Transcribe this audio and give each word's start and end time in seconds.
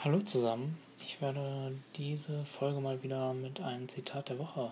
Hallo 0.00 0.20
zusammen, 0.20 0.78
ich 1.00 1.20
werde 1.20 1.76
diese 1.96 2.44
Folge 2.44 2.78
mal 2.78 3.02
wieder 3.02 3.34
mit 3.34 3.60
einem 3.60 3.88
Zitat 3.88 4.28
der 4.28 4.38
Woche 4.38 4.70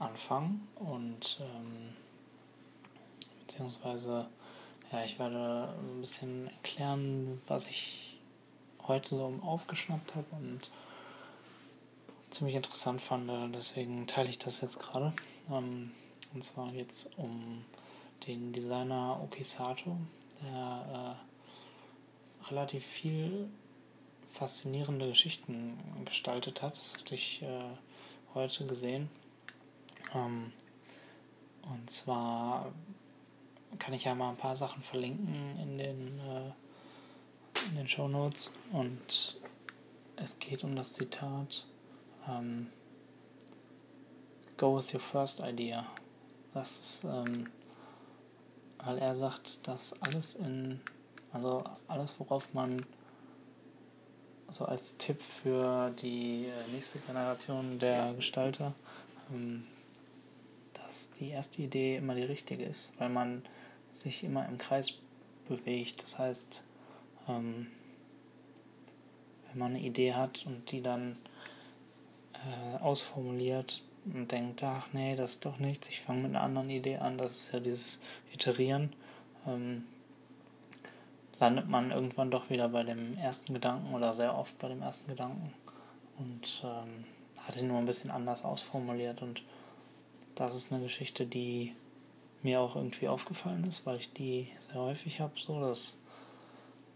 anfangen 0.00 0.66
und 0.74 1.38
ähm, 1.40 1.90
beziehungsweise 3.38 4.26
ja, 4.90 5.04
ich 5.04 5.20
werde 5.20 5.72
ein 5.78 6.00
bisschen 6.00 6.48
erklären, 6.48 7.40
was 7.46 7.68
ich 7.68 8.18
heute 8.88 9.10
so 9.10 9.40
aufgeschnappt 9.40 10.16
habe 10.16 10.26
und 10.32 10.68
ziemlich 12.30 12.56
interessant 12.56 13.00
fand. 13.00 13.30
Deswegen 13.54 14.08
teile 14.08 14.30
ich 14.30 14.38
das 14.40 14.62
jetzt 14.62 14.80
gerade. 14.80 15.12
Ähm, 15.48 15.92
und 16.34 16.42
zwar 16.42 16.72
geht 16.72 16.90
es 16.90 17.08
um 17.16 17.64
den 18.26 18.52
Designer 18.52 19.20
Okisato, 19.22 19.96
der 20.42 21.16
äh, 22.42 22.48
relativ 22.48 22.84
viel 22.84 23.48
faszinierende 24.32 25.08
Geschichten 25.08 25.78
gestaltet 26.04 26.62
hat. 26.62 26.72
Das 26.72 26.96
hatte 26.96 27.14
ich 27.14 27.42
äh, 27.42 27.62
heute 28.34 28.66
gesehen. 28.66 29.08
Ähm, 30.14 30.52
und 31.62 31.90
zwar 31.90 32.72
kann 33.78 33.94
ich 33.94 34.04
ja 34.04 34.14
mal 34.14 34.30
ein 34.30 34.36
paar 34.36 34.56
Sachen 34.56 34.82
verlinken 34.82 35.58
in 35.60 35.78
den, 35.78 36.18
äh, 36.18 37.68
in 37.68 37.76
den 37.76 37.88
Show 37.88 38.08
Notes. 38.08 38.52
Und 38.72 39.38
es 40.16 40.38
geht 40.38 40.64
um 40.64 40.74
das 40.74 40.94
Zitat 40.94 41.66
ähm, 42.28 42.68
Go 44.56 44.76
with 44.76 44.92
your 44.94 45.00
first 45.00 45.40
idea. 45.40 45.86
Das 46.54 46.80
ist, 46.80 47.04
ähm, 47.04 47.50
weil 48.78 48.98
er 48.98 49.14
sagt, 49.16 49.66
dass 49.66 50.00
alles 50.02 50.36
in, 50.36 50.80
also 51.32 51.64
alles, 51.88 52.18
worauf 52.18 52.52
man 52.54 52.84
so 54.52 54.66
als 54.66 54.96
Tipp 54.98 55.20
für 55.20 55.90
die 56.02 56.46
äh, 56.46 56.72
nächste 56.72 56.98
Generation 57.00 57.78
der 57.78 58.12
Gestalter, 58.14 58.74
ähm, 59.32 59.64
dass 60.74 61.10
die 61.12 61.30
erste 61.30 61.62
Idee 61.62 61.96
immer 61.96 62.14
die 62.14 62.22
richtige 62.22 62.64
ist, 62.64 62.92
weil 62.98 63.08
man 63.08 63.42
sich 63.92 64.24
immer 64.24 64.46
im 64.48 64.58
Kreis 64.58 64.92
bewegt. 65.48 66.02
Das 66.02 66.18
heißt, 66.18 66.62
ähm, 67.28 67.68
wenn 69.48 69.58
man 69.58 69.74
eine 69.74 69.80
Idee 69.80 70.12
hat 70.12 70.44
und 70.46 70.70
die 70.70 70.82
dann 70.82 71.16
äh, 72.34 72.76
ausformuliert 72.78 73.82
und 74.04 74.30
denkt, 74.32 74.62
ach 74.62 74.88
nee, 74.92 75.16
das 75.16 75.32
ist 75.32 75.44
doch 75.44 75.58
nichts, 75.58 75.88
ich 75.88 76.00
fange 76.00 76.22
mit 76.22 76.30
einer 76.30 76.42
anderen 76.42 76.70
Idee 76.70 76.96
an, 76.96 77.16
das 77.16 77.32
ist 77.32 77.52
ja 77.52 77.60
dieses 77.60 78.00
Iterieren, 78.32 78.92
ähm, 79.46 79.84
landet 81.42 81.68
man 81.68 81.90
irgendwann 81.90 82.30
doch 82.30 82.50
wieder 82.50 82.68
bei 82.68 82.84
dem 82.84 83.18
ersten 83.18 83.52
Gedanken 83.52 83.92
oder 83.92 84.14
sehr 84.14 84.38
oft 84.38 84.56
bei 84.60 84.68
dem 84.68 84.80
ersten 84.80 85.10
Gedanken. 85.10 85.52
Und 86.16 86.62
ähm, 86.62 87.04
hat 87.40 87.56
ihn 87.56 87.66
nur 87.66 87.78
ein 87.78 87.84
bisschen 87.84 88.12
anders 88.12 88.44
ausformuliert. 88.44 89.22
Und 89.22 89.42
das 90.36 90.54
ist 90.54 90.72
eine 90.72 90.84
Geschichte, 90.84 91.26
die 91.26 91.74
mir 92.44 92.60
auch 92.60 92.76
irgendwie 92.76 93.08
aufgefallen 93.08 93.64
ist, 93.64 93.84
weil 93.86 93.96
ich 93.96 94.12
die 94.12 94.46
sehr 94.60 94.80
häufig 94.80 95.18
habe, 95.18 95.32
so 95.36 95.60
dass 95.60 95.98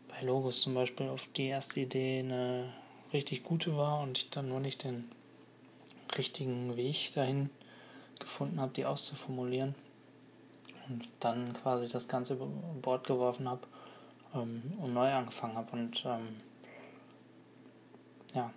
bei 0.07 0.25
Logos 0.25 0.63
zum 0.63 0.75
Beispiel 0.75 1.09
auf 1.09 1.27
die 1.37 1.49
erste 1.49 1.81
Idee 1.81 2.21
eine 2.21 2.73
richtig 3.13 3.43
gute 3.43 3.77
war 3.77 4.01
und 4.01 4.17
ich 4.17 4.31
dann 4.31 4.49
nur 4.49 4.61
nicht 4.61 4.85
den 4.85 5.11
richtigen 6.17 6.77
Weg 6.77 7.13
dahin 7.15 7.51
gefunden 8.21 8.61
habe, 8.61 8.73
die 8.73 8.87
auszuformulieren. 8.87 9.75
Und 10.89 11.09
dann 11.19 11.53
quasi 11.53 11.89
das 11.89 12.07
Ganze 12.07 12.35
über 12.35 12.47
Bord 12.81 13.09
geworfen 13.09 13.49
habe 13.49 13.67
ähm, 14.37 14.63
und 14.79 14.95
neu 14.95 15.13
angefangen 15.13 15.57
habe. 15.57 15.73
Und 15.73 16.05
ähm, 16.07 16.37
ja, 18.35 18.53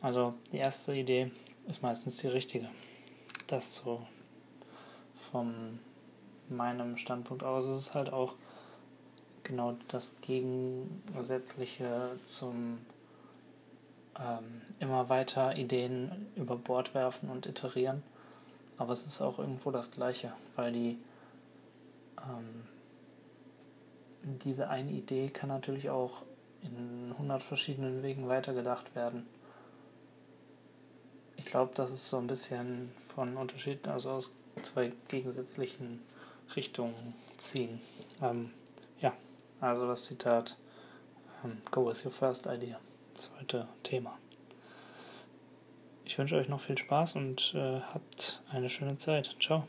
also 0.00 0.34
die 0.52 0.58
erste 0.58 0.94
Idee 0.94 1.30
ist 1.68 1.82
meistens 1.82 2.18
die 2.18 2.28
richtige. 2.28 2.68
Das 3.46 3.74
so 3.74 4.06
von 5.16 5.78
meinem 6.48 6.96
Standpunkt 6.96 7.42
aus 7.42 7.64
ist 7.64 7.76
es 7.76 7.94
halt 7.94 8.12
auch 8.12 8.34
genau 9.44 9.76
das 9.88 10.16
Gegensätzliche 10.20 12.18
zum 12.22 12.78
ähm, 14.18 14.62
immer 14.78 15.08
weiter 15.08 15.56
Ideen 15.56 16.28
über 16.36 16.56
Bord 16.56 16.94
werfen 16.94 17.30
und 17.30 17.46
iterieren. 17.46 18.02
Aber 18.76 18.92
es 18.92 19.04
ist 19.04 19.20
auch 19.20 19.38
irgendwo 19.38 19.70
das 19.70 19.90
Gleiche, 19.90 20.32
weil 20.56 20.72
die 20.72 20.98
ähm, 22.18 22.64
diese 24.22 24.68
eine 24.68 24.90
Idee 24.90 25.30
kann 25.30 25.48
natürlich 25.48 25.90
auch 25.90 26.22
in 26.62 27.12
100 27.12 27.42
verschiedenen 27.42 28.02
Wegen 28.02 28.28
weitergedacht 28.28 28.94
werden. 28.94 29.26
Ich 31.36 31.46
glaube, 31.46 31.72
das 31.74 31.90
ist 31.90 32.08
so 32.08 32.18
ein 32.18 32.26
bisschen 32.26 32.92
von 33.06 33.36
Unterschieden, 33.36 33.88
also 33.88 34.10
aus 34.10 34.36
zwei 34.62 34.92
gegensätzlichen 35.08 36.02
Richtungen 36.54 37.14
ziehen. 37.38 37.80
Ähm, 38.20 38.50
ja, 39.00 39.14
also 39.60 39.86
das 39.86 40.04
Zitat 40.04 40.56
ähm, 41.44 41.58
Go 41.70 41.88
with 41.88 42.04
your 42.04 42.12
first 42.12 42.46
idea. 42.46 42.78
Zweite 43.14 43.66
Thema. 43.82 44.18
Ich 46.04 46.18
wünsche 46.18 46.36
euch 46.36 46.48
noch 46.48 46.60
viel 46.60 46.76
Spaß 46.76 47.16
und 47.16 47.54
äh, 47.54 47.80
habt 47.80 48.42
eine 48.50 48.68
schöne 48.68 48.96
Zeit. 48.96 49.36
Ciao. 49.40 49.66